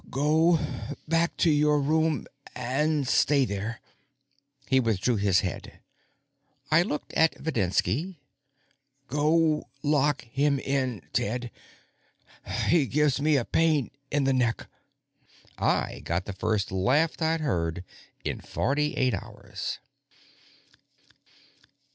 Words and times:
"Go 0.09 0.53
on 0.57 0.95
back 1.07 1.37
to 1.37 1.51
your 1.51 1.79
room 1.79 2.25
and 2.55 3.07
stay 3.07 3.45
there." 3.45 3.81
He 4.67 4.79
withdrew 4.79 5.17
his 5.17 5.41
head. 5.41 5.79
I 6.71 6.81
looked 6.81 7.13
at 7.13 7.35
Videnski. 7.35 8.17
"Go 9.07 9.69
lock 9.83 10.23
him 10.23 10.57
in, 10.57 11.03
Ted. 11.13 11.51
He 12.65 12.87
gives 12.87 13.21
me 13.21 13.35
a 13.37 13.45
pain 13.45 13.91
in 14.09 14.23
the 14.23 14.33
neck." 14.33 14.65
I 15.59 15.99
got 15.99 16.25
the 16.25 16.33
first 16.33 16.71
laugh 16.71 17.21
I'd 17.21 17.41
heard 17.41 17.83
in 18.25 18.41
forty 18.41 18.95
eight 18.97 19.13
hours. 19.13 19.77